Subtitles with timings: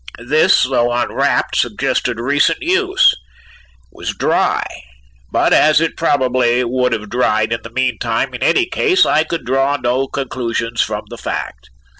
[0.25, 3.13] This though unwrapped, suggesting recent use,
[3.91, 4.63] was dry,
[5.31, 9.45] but as it probably would have dried in the meanwhile in any case, I could
[9.45, 11.69] draw no conclusions from the fact."